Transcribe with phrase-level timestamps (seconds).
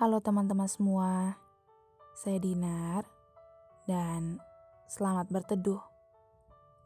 [0.00, 1.36] Halo teman-teman semua,
[2.16, 3.04] saya Dinar
[3.84, 4.40] dan
[4.88, 5.76] selamat berteduh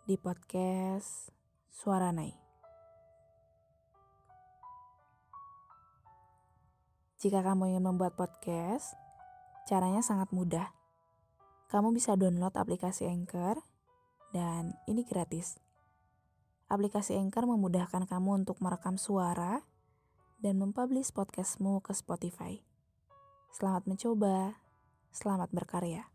[0.02, 1.30] di podcast
[1.70, 2.34] Suara Nai.
[7.22, 8.98] Jika kamu ingin membuat podcast,
[9.70, 10.74] caranya sangat mudah.
[11.70, 13.62] Kamu bisa download aplikasi Anchor
[14.34, 15.62] dan ini gratis.
[16.66, 19.62] Aplikasi Anchor memudahkan kamu untuk merekam suara
[20.42, 22.73] dan mempublish podcastmu ke Spotify.
[23.54, 24.58] Selamat mencoba,
[25.14, 26.10] selamat berkarya.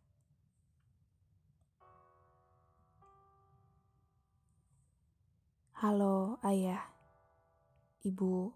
[5.79, 6.84] Halo ayah,
[8.03, 8.52] ibu,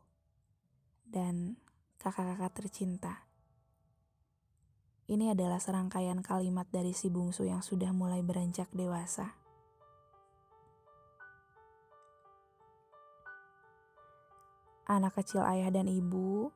[1.07, 1.55] dan
[1.95, 3.23] kakak-kakak tercinta.
[5.07, 9.31] Ini adalah serangkaian kalimat dari si bungsu yang sudah mulai beranjak dewasa.
[14.91, 16.51] Anak kecil ayah dan ibu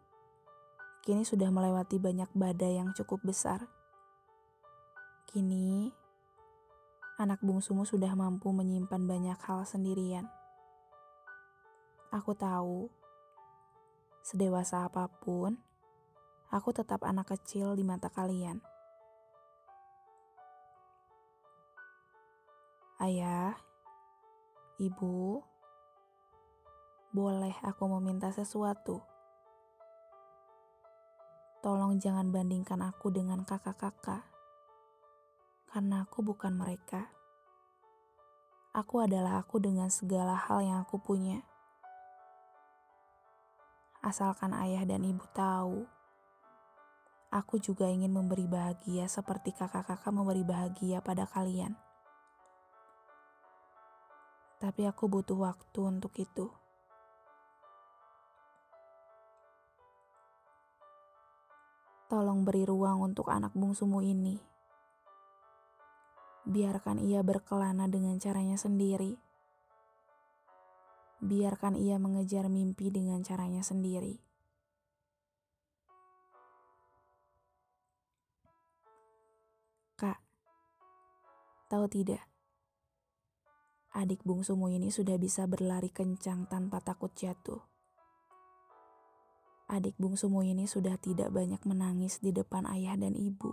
[1.07, 3.63] kini sudah melewati banyak badai yang cukup besar.
[5.31, 5.87] Kini,
[7.15, 10.27] anak bungsumu sudah mampu menyimpan banyak hal sendirian.
[12.11, 12.91] Aku tahu,
[14.19, 15.55] sedewasa apa pun,
[16.51, 18.59] aku tetap anak kecil di mata kalian.
[22.99, 23.55] Ayah,
[24.75, 25.39] ibu,
[27.15, 29.16] boleh aku meminta sesuatu?
[31.67, 34.23] Tolong jangan bandingkan aku dengan kakak-kakak,
[35.67, 37.11] karena aku bukan mereka.
[38.71, 41.43] Aku adalah aku dengan segala hal yang aku punya.
[43.99, 45.83] Asalkan ayah dan ibu tahu,
[47.35, 51.75] aku juga ingin memberi bahagia seperti kakak-kakak memberi bahagia pada kalian.
[54.63, 56.47] Tapi aku butuh waktu untuk itu.
[62.07, 64.39] Tolong beri ruang untuk anak bungsumu ini.
[66.47, 69.19] Biarkan ia berkelana dengan caranya sendiri.
[71.19, 74.23] Biarkan ia mengejar mimpi dengan caranya sendiri.
[79.99, 80.23] Kak,
[81.67, 82.23] tahu tidak?
[83.91, 87.76] Adik bungsumu ini sudah bisa berlari kencang tanpa takut jatuh
[89.67, 93.51] adik bungsumu ini sudah tidak banyak menangis di depan ayah dan ibu.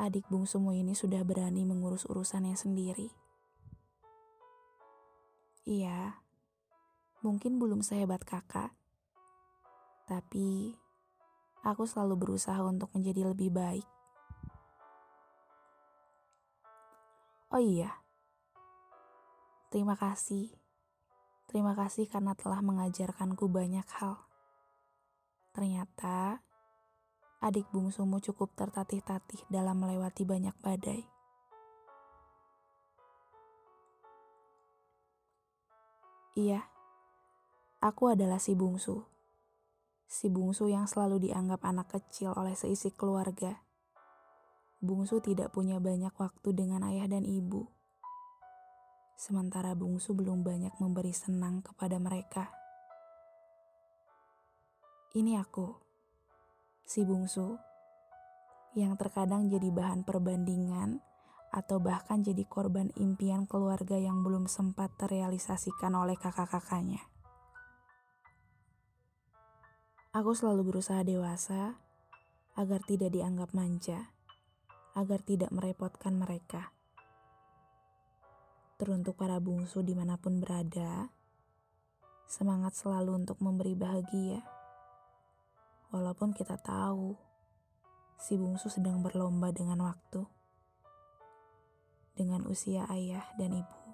[0.00, 3.12] Adik bungsumu ini sudah berani mengurus urusannya sendiri.
[5.68, 6.20] Iya,
[7.20, 8.72] mungkin belum sehebat kakak,
[10.08, 10.72] tapi
[11.60, 13.88] aku selalu berusaha untuk menjadi lebih baik.
[17.52, 17.92] Oh iya,
[19.68, 20.65] terima kasih
[21.56, 24.28] Terima kasih karena telah mengajarkanku banyak hal.
[25.56, 26.44] Ternyata
[27.40, 31.00] adik bungsumu cukup tertatih-tatih dalam melewati banyak badai.
[36.36, 36.60] Iya,
[37.80, 39.08] aku adalah si bungsu.
[40.04, 43.64] Si bungsu yang selalu dianggap anak kecil oleh seisi keluarga.
[44.84, 47.75] Bungsu tidak punya banyak waktu dengan ayah dan ibu
[49.16, 52.52] sementara bungsu belum banyak memberi senang kepada mereka.
[55.16, 55.72] Ini aku,
[56.84, 57.56] si bungsu,
[58.76, 61.00] yang terkadang jadi bahan perbandingan
[61.48, 67.00] atau bahkan jadi korban impian keluarga yang belum sempat terrealisasikan oleh kakak-kakaknya.
[70.12, 71.80] Aku selalu berusaha dewasa
[72.52, 74.12] agar tidak dianggap manja,
[74.92, 76.75] agar tidak merepotkan mereka
[78.76, 81.08] Teruntuk para bungsu di mana pun berada,
[82.28, 84.44] semangat selalu untuk memberi bahagia.
[85.96, 87.16] Walaupun kita tahu,
[88.20, 90.28] si bungsu sedang berlomba dengan waktu,
[92.20, 93.85] dengan usia ayah dan ibu.